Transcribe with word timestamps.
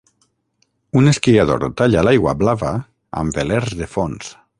Un 1.01 1.09
esquiador 1.11 1.65
talla 1.81 2.03
l'aigua 2.07 2.33
blava 2.39 2.71
amb 3.21 3.39
velers 3.41 3.77
de 3.83 3.91
fons. 3.97 4.33